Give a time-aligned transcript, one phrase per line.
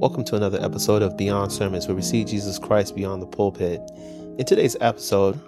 [0.00, 3.82] Welcome to another episode of Beyond Sermons, where we see Jesus Christ beyond the pulpit.
[4.38, 5.38] In today's episode,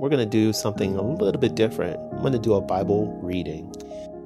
[0.00, 1.96] we're going to do something a little bit different.
[2.12, 3.72] I'm going to do a Bible reading.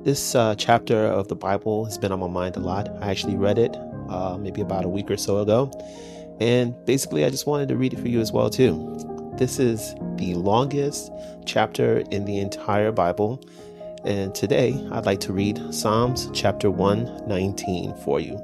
[0.02, 2.88] This uh, chapter of the Bible has been on my mind a lot.
[3.02, 3.76] I actually read it
[4.08, 5.70] uh, maybe about a week or so ago,
[6.41, 9.35] and basically, I just wanted to read it for you as well too.
[9.37, 11.12] This is the longest
[11.45, 13.39] chapter in the entire Bible,
[14.03, 18.41] and today I'd like to read Psalms chapter 119 for you.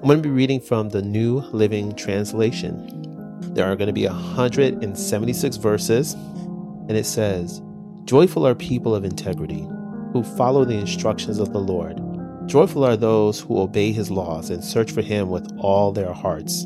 [0.00, 3.42] I'm going to be reading from the New Living Translation.
[3.52, 7.60] There are going to be 176 verses, and it says,
[8.04, 9.68] Joyful are people of integrity
[10.14, 12.00] who follow the instructions of the Lord.
[12.48, 16.64] Joyful are those who obey his laws and search for him with all their hearts.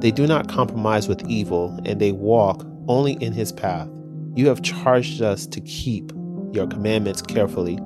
[0.00, 3.88] They do not compromise with evil, and they walk only in his path.
[4.34, 6.10] You have charged us to keep
[6.50, 7.78] your commandments carefully.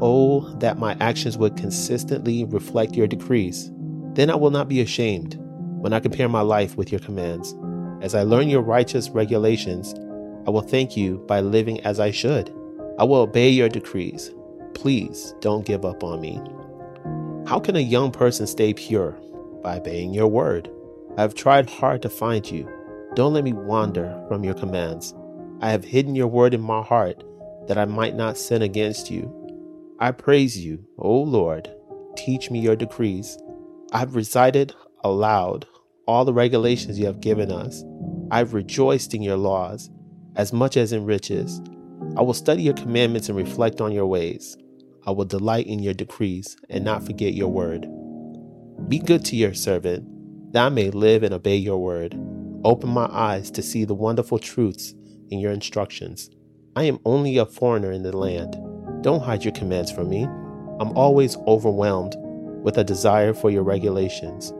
[0.00, 3.70] Oh, that my actions would consistently reflect your decrees.
[4.14, 5.38] Then I will not be ashamed
[5.80, 7.54] when I compare my life with your commands.
[8.02, 9.94] As I learn your righteous regulations,
[10.46, 12.54] I will thank you by living as I should.
[12.98, 14.32] I will obey your decrees.
[14.74, 16.40] Please don't give up on me.
[17.48, 19.12] How can a young person stay pure?
[19.62, 20.70] By obeying your word.
[21.16, 22.68] I have tried hard to find you.
[23.14, 25.14] Don't let me wander from your commands.
[25.60, 27.22] I have hidden your word in my heart
[27.68, 29.36] that I might not sin against you.
[29.98, 31.70] I praise you, O Lord.
[32.16, 33.36] Teach me your decrees.
[33.92, 35.66] I've recited aloud
[36.06, 37.82] all the regulations you have given us.
[38.30, 39.90] I've rejoiced in your laws
[40.36, 41.60] as much as in riches.
[42.16, 44.56] I will study your commandments and reflect on your ways.
[45.06, 47.88] I will delight in your decrees and not forget your word.
[48.88, 50.06] Be good to your servant,
[50.52, 52.14] that I may live and obey your word.
[52.64, 54.94] Open my eyes to see the wonderful truths
[55.30, 56.30] in your instructions.
[56.76, 58.56] I am only a foreigner in the land.
[59.02, 60.24] Don't hide your commands from me.
[60.78, 62.14] I'm always overwhelmed
[62.62, 64.52] with a desire for your regulations.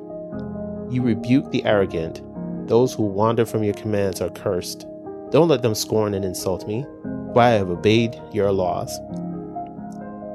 [0.92, 2.20] You rebuke the arrogant.
[2.68, 4.86] Those who wander from your commands are cursed.
[5.30, 6.84] Don't let them scorn and insult me,
[7.32, 8.98] for I have obeyed your laws.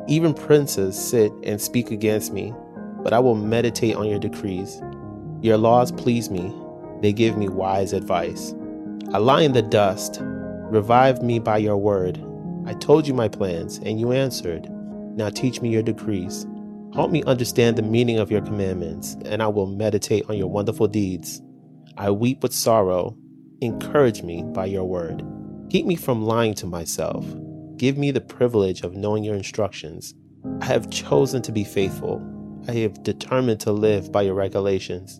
[0.08, 2.54] Even princes sit and speak against me,
[3.04, 4.82] but I will meditate on your decrees.
[5.42, 6.54] Your laws please me,
[7.02, 8.54] they give me wise advice.
[9.14, 10.20] I lie in the dust.
[10.22, 12.24] Revive me by your word.
[12.66, 14.68] I told you my plans, and you answered.
[15.16, 16.48] Now teach me your decrees.
[16.96, 20.88] Help me understand the meaning of your commandments, and I will meditate on your wonderful
[20.88, 21.42] deeds.
[21.98, 23.18] I weep with sorrow.
[23.60, 25.22] Encourage me by your word.
[25.70, 27.26] Keep me from lying to myself.
[27.76, 30.14] Give me the privilege of knowing your instructions.
[30.62, 32.24] I have chosen to be faithful.
[32.70, 35.20] I have determined to live by your regulations.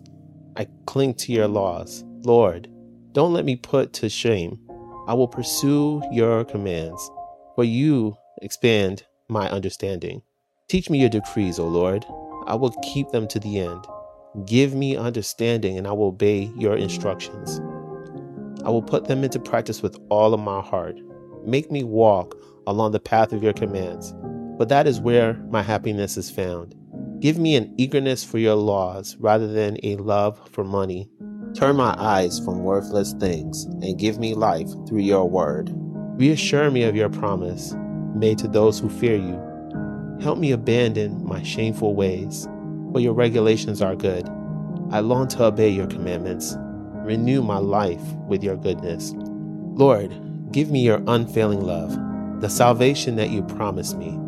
[0.56, 2.04] I cling to your laws.
[2.22, 2.68] Lord,
[3.12, 4.58] don't let me put to shame.
[5.06, 7.10] I will pursue your commands,
[7.54, 10.22] for you expand my understanding.
[10.68, 12.04] Teach me your decrees, O Lord.
[12.48, 13.86] I will keep them to the end.
[14.46, 17.60] Give me understanding, and I will obey your instructions.
[18.64, 20.98] I will put them into practice with all of my heart.
[21.44, 22.34] Make me walk
[22.66, 24.12] along the path of your commands,
[24.56, 26.74] for that is where my happiness is found.
[27.20, 31.08] Give me an eagerness for your laws rather than a love for money.
[31.54, 35.70] Turn my eyes from worthless things and give me life through your word.
[36.18, 37.72] Reassure me of your promise
[38.16, 39.45] made to those who fear you
[40.20, 42.48] Help me abandon my shameful ways,
[42.92, 44.26] for your regulations are good.
[44.90, 46.56] I long to obey your commandments.
[47.04, 49.12] Renew my life with your goodness.
[49.14, 50.10] Lord,
[50.52, 51.96] give me your unfailing love,
[52.40, 54.18] the salvation that you promised me.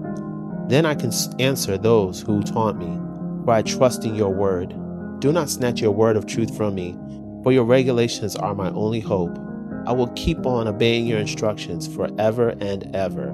[0.68, 2.98] Then I can answer those who taunt me,
[3.44, 4.74] for I trust in your word.
[5.20, 6.96] Do not snatch your word of truth from me,
[7.42, 9.38] for your regulations are my only hope.
[9.86, 13.30] I will keep on obeying your instructions forever and ever.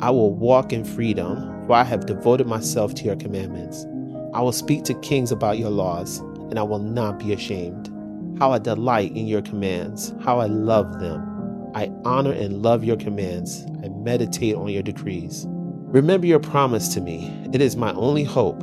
[0.00, 3.86] I will walk in freedom for I have devoted myself to your commandments.
[4.34, 6.18] I will speak to kings about your laws,
[6.50, 7.90] and I will not be ashamed.
[8.38, 11.70] How I delight in your commands, how I love them.
[11.74, 13.64] I honor and love your commands.
[13.82, 15.46] I meditate on your decrees.
[15.48, 17.32] Remember your promise to me.
[17.52, 18.62] It is my only hope.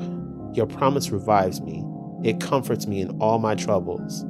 [0.53, 1.85] Your promise revives me.
[2.23, 4.25] It comforts me in all my troubles.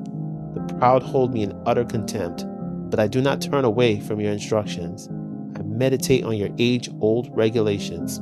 [0.54, 2.46] The proud hold me in utter contempt,
[2.92, 5.10] but I do not turn away from your instructions.
[5.58, 8.22] I meditate on your age old regulations.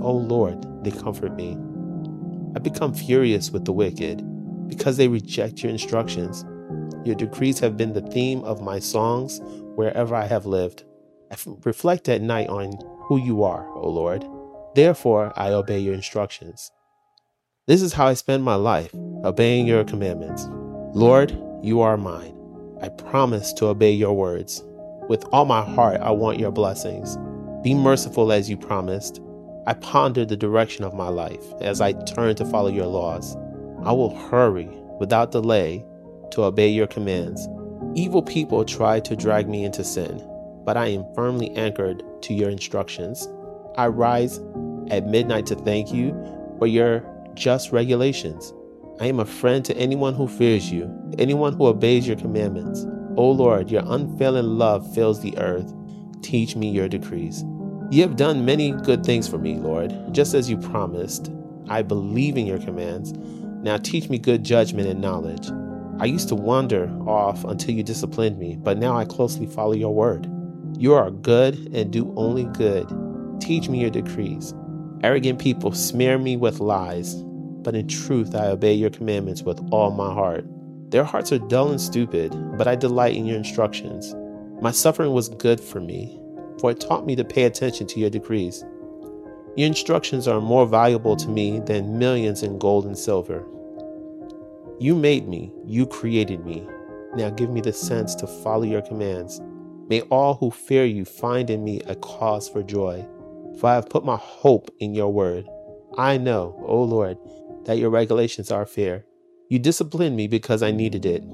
[0.00, 1.58] O Lord, they comfort me.
[2.56, 4.24] I become furious with the wicked
[4.68, 6.44] because they reject your instructions.
[7.04, 9.40] Your decrees have been the theme of my songs
[9.76, 10.84] wherever I have lived.
[11.30, 12.72] I reflect at night on
[13.02, 14.24] who you are, O Lord.
[14.74, 16.70] Therefore, I obey your instructions.
[17.66, 20.46] This is how I spend my life, obeying your commandments.
[20.94, 22.34] Lord, you are mine.
[22.80, 24.62] I promise to obey your words.
[25.08, 27.16] With all my heart, I want your blessings.
[27.62, 29.20] Be merciful as you promised.
[29.68, 33.36] I ponder the direction of my life as I turn to follow your laws.
[33.84, 35.84] I will hurry without delay
[36.30, 37.46] to obey your commands.
[37.94, 40.26] Evil people try to drag me into sin,
[40.64, 43.28] but I am firmly anchored to your instructions.
[43.76, 44.40] I rise
[44.90, 46.12] at midnight to thank you
[46.58, 47.04] for your
[47.34, 48.54] just regulations.
[49.00, 52.86] I am a friend to anyone who fears you, anyone who obeys your commandments.
[53.18, 55.70] O Lord, your unfailing love fills the earth.
[56.22, 57.44] Teach me your decrees.
[57.90, 61.32] You have done many good things for me, Lord, just as you promised.
[61.70, 63.12] I believe in your commands.
[63.62, 65.48] Now teach me good judgment and knowledge.
[65.98, 69.94] I used to wander off until you disciplined me, but now I closely follow your
[69.94, 70.30] word.
[70.76, 72.86] You are good and do only good.
[73.40, 74.52] Teach me your decrees.
[75.02, 79.92] Arrogant people smear me with lies, but in truth I obey your commandments with all
[79.92, 80.44] my heart.
[80.90, 84.14] Their hearts are dull and stupid, but I delight in your instructions.
[84.60, 86.20] My suffering was good for me,
[86.60, 88.64] for it taught me to pay attention to your decrees.
[89.56, 93.44] Your instructions are more valuable to me than millions in gold and silver.
[94.78, 96.66] You made me, you created me.
[97.16, 99.40] Now give me the sense to follow your commands.
[99.88, 103.04] May all who fear you find in me a cause for joy,
[103.58, 105.48] for I have put my hope in your word.
[105.96, 107.18] I know, O Lord,
[107.64, 109.04] that your regulations are fair.
[109.48, 111.24] You disciplined me because I needed it.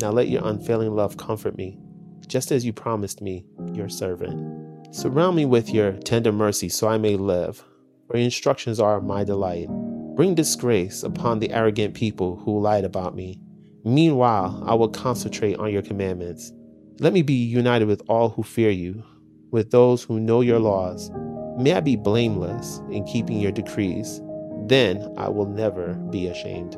[0.00, 1.78] Now let your unfailing love comfort me,
[2.26, 3.44] just as you promised me,
[3.74, 4.63] your servant.
[4.94, 7.64] Surround me with your tender mercy so I may live,
[8.06, 9.68] for your instructions are my delight.
[10.14, 13.40] Bring disgrace upon the arrogant people who lied about me.
[13.84, 16.52] Meanwhile, I will concentrate on your commandments.
[17.00, 19.02] Let me be united with all who fear you,
[19.50, 21.10] with those who know your laws.
[21.58, 24.20] May I be blameless in keeping your decrees
[24.66, 26.76] then I will never be ashamed.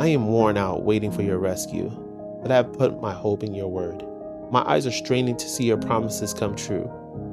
[0.00, 1.90] I am worn out waiting for your rescue,
[2.40, 4.02] but I have put my hope in your word.
[4.50, 6.90] My eyes are straining to see your promises come true.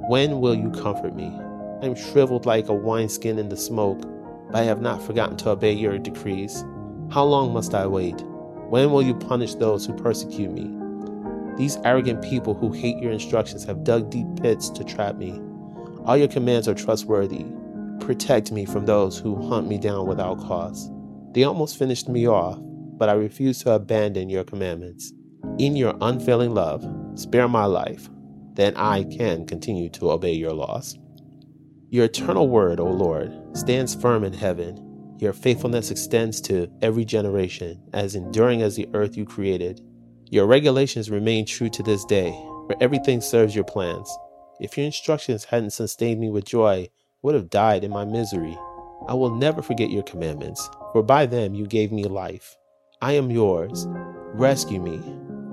[0.09, 1.31] When will you comfort me?
[1.81, 4.01] I am shriveled like a wineskin in the smoke,
[4.51, 6.65] but I have not forgotten to obey your decrees.
[7.09, 8.21] How long must I wait?
[8.69, 10.69] When will you punish those who persecute me?
[11.57, 15.39] These arrogant people who hate your instructions have dug deep pits to trap me.
[16.03, 17.45] All your commands are trustworthy.
[18.01, 20.91] Protect me from those who hunt me down without cause.
[21.31, 25.13] They almost finished me off, but I refuse to abandon your commandments.
[25.57, 26.83] In your unfailing love,
[27.15, 28.09] spare my life,
[28.53, 30.97] then I can continue to obey your laws.
[31.89, 35.15] Your eternal word, O Lord, stands firm in heaven.
[35.19, 39.81] Your faithfulness extends to every generation, as enduring as the earth you created.
[40.29, 42.31] Your regulations remain true to this day,
[42.67, 44.09] for everything serves your plans.
[44.59, 46.89] If your instructions hadn't sustained me with joy, I
[47.21, 48.57] would have died in my misery.
[49.07, 52.57] I will never forget your commandments, for by them you gave me life.
[53.01, 53.85] I am yours.
[54.33, 55.01] Rescue me,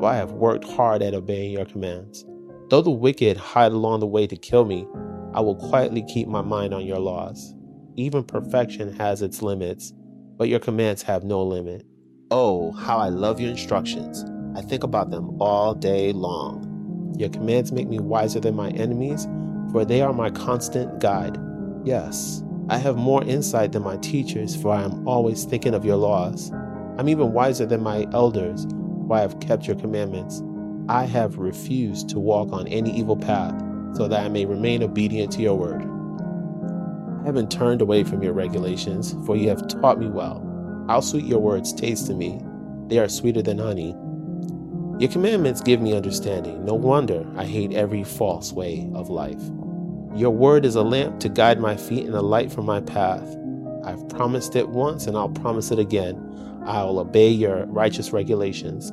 [0.05, 2.25] I have worked hard at obeying your commands.
[2.71, 4.87] Though the wicked hide along the way to kill me,
[5.35, 7.55] I will quietly keep my mind on your laws.
[7.97, 9.93] Even perfection has its limits,
[10.39, 11.85] but your commands have no limit.
[12.31, 14.25] Oh, how I love your instructions.
[14.57, 17.15] I think about them all day long.
[17.19, 19.29] Your commands make me wiser than my enemies,
[19.71, 21.39] for they are my constant guide.
[21.85, 25.97] Yes, I have more insight than my teachers, for I am always thinking of your
[25.97, 26.51] laws.
[26.99, 28.67] I'm even wiser than my elders,
[29.13, 30.43] for I have kept your commandments.
[30.89, 33.53] I have refused to walk on any evil path,
[33.95, 35.83] so that I may remain obedient to your word.
[37.21, 40.41] I haven't turned away from your regulations, for you have taught me well.
[40.89, 42.41] How sweet your words taste to me.
[42.87, 43.95] They are sweeter than honey.
[44.99, 46.65] Your commandments give me understanding.
[46.65, 49.43] No wonder I hate every false way of life.
[50.17, 53.37] Your word is a lamp to guide my feet and a light for my path.
[53.85, 56.17] I've promised it once and I'll promise it again.
[56.65, 58.91] I will obey your righteous regulations.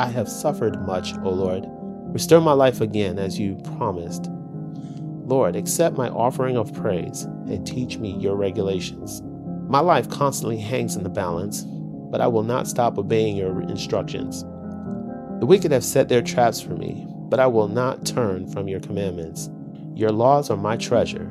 [0.00, 1.66] I have suffered much, O Lord.
[2.14, 4.30] Restore my life again as you promised.
[5.26, 9.20] Lord, accept my offering of praise and teach me your regulations.
[9.68, 11.64] My life constantly hangs in the balance,
[12.10, 14.42] but I will not stop obeying your instructions.
[15.38, 18.80] The wicked have set their traps for me, but I will not turn from your
[18.80, 19.50] commandments.
[19.94, 21.30] Your laws are my treasure,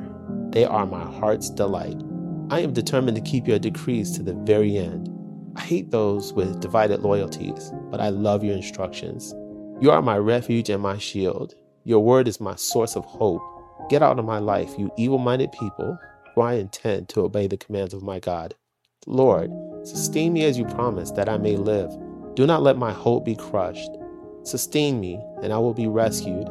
[0.50, 2.00] they are my heart's delight.
[2.50, 5.08] I am determined to keep your decrees to the very end.
[5.56, 9.34] I hate those with divided loyalties, but I love your instructions.
[9.80, 11.54] You are my refuge and my shield.
[11.84, 13.42] Your word is my source of hope.
[13.88, 15.98] Get out of my life, you evil minded people,
[16.34, 18.54] for I intend to obey the commands of my God.
[19.06, 19.50] Lord,
[19.82, 21.90] sustain me as you promised, that I may live.
[22.34, 23.90] Do not let my hope be crushed.
[24.44, 26.46] Sustain me, and I will be rescued.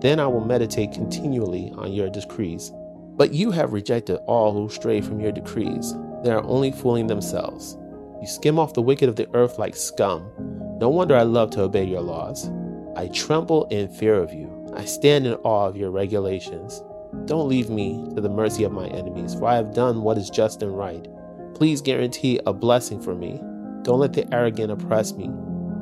[0.00, 2.72] Then I will meditate continually on your decrees.
[3.16, 5.94] But you have rejected all who stray from your decrees.
[6.24, 7.76] They are only fooling themselves.
[8.20, 10.30] You skim off the wicked of the earth like scum.
[10.78, 12.50] No wonder I love to obey your laws.
[12.96, 14.70] I tremble in fear of you.
[14.76, 16.82] I stand in awe of your regulations.
[17.24, 20.28] Don't leave me to the mercy of my enemies, for I have done what is
[20.28, 21.06] just and right.
[21.54, 23.40] Please guarantee a blessing for me.
[23.82, 25.28] Don't let the arrogant oppress me.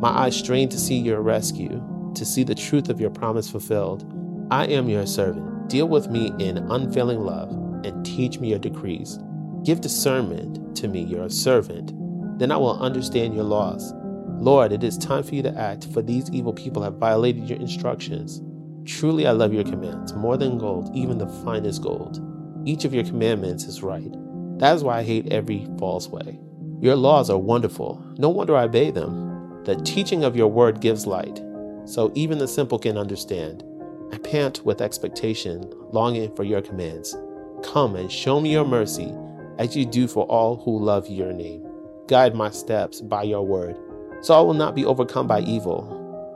[0.01, 1.83] My eyes strain to see your rescue,
[2.15, 4.05] to see the truth of your promise fulfilled.
[4.51, 5.69] I am your servant.
[5.69, 7.51] Deal with me in unfailing love
[7.85, 9.19] and teach me your decrees.
[9.65, 11.93] Give discernment to me, your servant.
[12.39, 13.93] Then I will understand your laws.
[14.41, 17.59] Lord, it is time for you to act, for these evil people have violated your
[17.59, 18.41] instructions.
[18.85, 22.21] Truly, I love your commands more than gold, even the finest gold.
[22.65, 24.13] Each of your commandments is right.
[24.59, 26.39] That is why I hate every false way.
[26.81, 28.01] Your laws are wonderful.
[28.19, 29.65] No wonder I obey them.
[29.65, 31.43] The teaching of your word gives light,
[31.85, 33.65] so even the simple can understand.
[34.13, 37.17] I pant with expectation, longing for your commands.
[37.63, 39.13] Come and show me your mercy,
[39.59, 41.68] as you do for all who love your name.
[42.09, 43.77] Guide my steps by your word
[44.21, 45.95] so I will not be overcome by evil.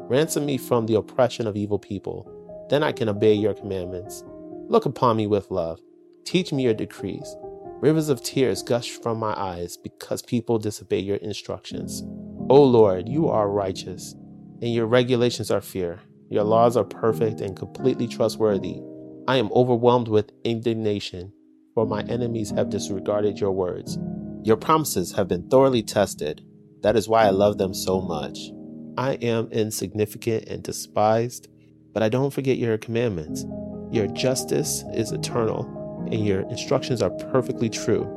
[0.09, 2.29] Ransom me from the oppression of evil people.
[2.71, 4.25] Then I can obey your commandments.
[4.69, 5.81] Look upon me with love.
[6.25, 7.37] Teach me your decrees.
[7.81, 12.02] Rivers of tears gush from my eyes because people disobey your instructions.
[12.49, 14.14] O Lord, you are righteous,
[14.61, 16.00] and your regulations are fair.
[16.31, 18.81] Your laws are perfect and completely trustworthy.
[19.26, 21.33] I am overwhelmed with indignation,
[21.75, 23.99] for my enemies have disregarded your words.
[24.44, 26.44] Your promises have been thoroughly tested
[26.82, 28.50] that is why I love them so much.
[28.99, 31.49] I am insignificant and despised,
[31.92, 33.44] but I don't forget your commandments.
[33.92, 38.08] Your justice is eternal, and your instructions are perfectly true.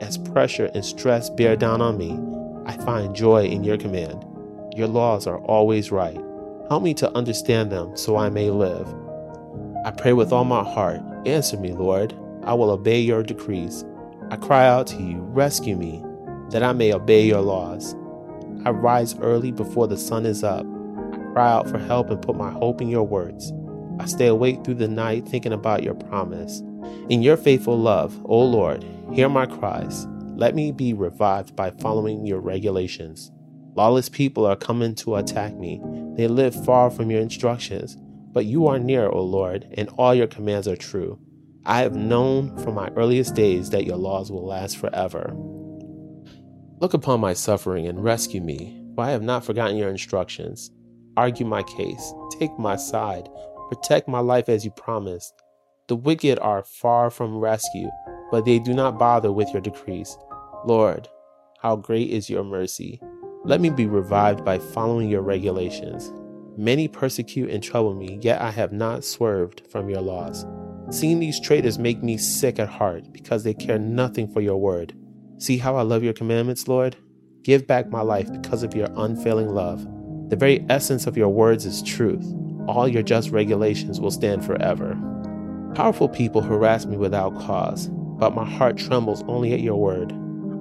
[0.00, 2.18] As pressure and stress bear down on me,
[2.66, 4.24] I find joy in your command.
[4.74, 6.18] Your laws are always right.
[6.70, 8.88] Help me to understand them so I may live.
[9.84, 11.02] I pray with all my heart.
[11.26, 12.14] Answer me, Lord.
[12.42, 13.84] I will obey your decrees.
[14.30, 16.04] I cry out to you, rescue me,
[16.50, 17.94] that I may obey your laws.
[18.64, 20.66] I rise early before the sun is up.
[21.12, 23.52] I cry out for help and put my hope in your words.
[24.00, 26.62] I stay awake through the night thinking about your promise.
[27.08, 30.06] In your faithful love, O Lord, hear my cries.
[30.36, 33.30] Let me be revived by following your regulations.
[33.76, 35.80] Lawless people are coming to attack me.
[36.16, 37.96] They live far from your instructions,
[38.32, 41.18] but you are near, O Lord, and all your commands are true.
[41.66, 45.34] I have known from my earliest days that your laws will last forever.
[46.80, 50.70] Look upon my suffering and rescue me, for I have not forgotten your instructions.
[51.16, 53.30] Argue my case, take my side,
[53.70, 55.32] protect my life as you promised.
[55.88, 57.88] The wicked are far from rescue,
[58.30, 60.18] but they do not bother with your decrees.
[60.66, 61.08] Lord,
[61.60, 63.00] how great is your mercy.
[63.42, 66.12] Let me be revived by following your regulations.
[66.58, 70.44] Many persecute and trouble me, yet I have not swerved from your laws.
[70.90, 74.94] Seeing these traitors make me sick at heart because they care nothing for your word.
[75.38, 76.96] See how I love your commandments, Lord?
[77.42, 79.86] Give back my life because of your unfailing love.
[80.30, 82.24] The very essence of your words is truth.
[82.68, 84.96] All your just regulations will stand forever.
[85.74, 87.88] Powerful people harass me without cause,
[88.18, 90.12] but my heart trembles only at your word.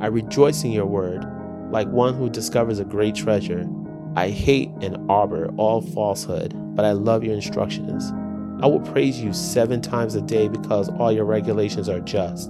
[0.02, 1.24] I rejoice in your word,
[1.72, 3.68] like one who discovers a great treasure.
[4.16, 8.12] I hate and arbor all falsehood, but I love your instructions.
[8.64, 12.50] I will praise you seven times a day because all your regulations are just.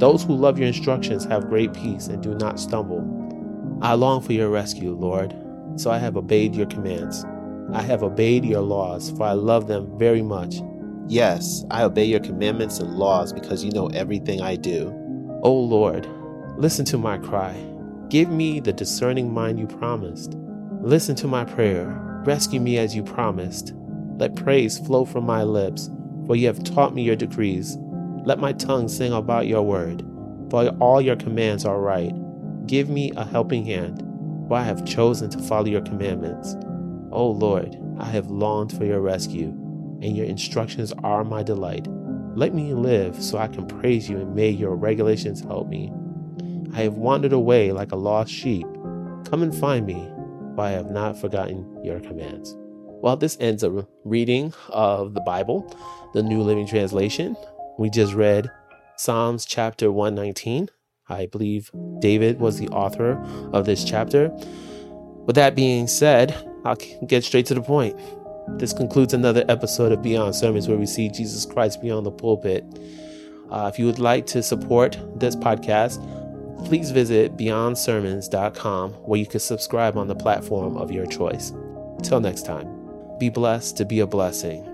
[0.00, 3.78] Those who love your instructions have great peace and do not stumble.
[3.80, 5.32] I long for your rescue, Lord,
[5.76, 7.24] so I have obeyed your commands.
[7.72, 10.56] I have obeyed your laws, for I love them very much.
[11.06, 14.88] Yes, I obey your commandments and laws because you know everything I do.
[15.44, 16.08] O oh Lord,
[16.56, 17.54] listen to my cry.
[18.08, 20.34] Give me the discerning mind you promised.
[20.80, 21.86] Listen to my prayer.
[22.26, 23.74] Rescue me as you promised.
[24.18, 25.90] Let praise flow from my lips,
[26.26, 27.76] for you have taught me your decrees.
[28.24, 30.04] Let my tongue sing about your word,
[30.50, 32.12] for all your commands are right.
[32.66, 33.98] Give me a helping hand,
[34.48, 36.54] for I have chosen to follow your commandments.
[37.10, 39.48] O oh Lord, I have longed for your rescue,
[40.00, 41.86] and your instructions are my delight.
[42.34, 45.92] Let me live so I can praise you, and may your regulations help me.
[46.72, 48.66] I have wandered away like a lost sheep.
[49.24, 50.10] Come and find me,
[50.54, 52.56] for I have not forgotten your commands.
[53.02, 55.76] Well, this ends a reading of the Bible,
[56.14, 57.36] the New Living Translation.
[57.76, 58.48] We just read
[58.96, 60.68] Psalms chapter 119.
[61.08, 63.20] I believe David was the author
[63.52, 64.28] of this chapter.
[65.26, 66.76] With that being said, I'll
[67.08, 67.98] get straight to the point.
[68.60, 72.64] This concludes another episode of Beyond Sermons where we see Jesus Christ beyond the pulpit.
[73.50, 75.98] Uh, if you would like to support this podcast,
[76.66, 81.50] please visit beyondsermons.com where you can subscribe on the platform of your choice.
[81.98, 82.81] Until next time,
[83.18, 84.71] be blessed to be a blessing.